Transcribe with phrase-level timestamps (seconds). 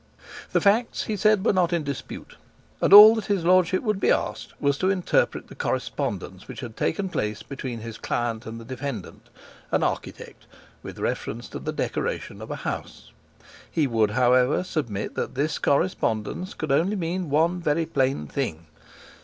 [0.51, 2.35] The facts, he said, were not in dispute,
[2.81, 6.75] and all that his Lordship would be asked was to interpret the correspondence which had
[6.75, 9.29] taken place between his client and the defendant,
[9.71, 10.47] an architect,
[10.81, 13.11] with reference to the decoration of a house.
[13.69, 18.65] He would, however, submit that this correspondence could only mean one very plain thing.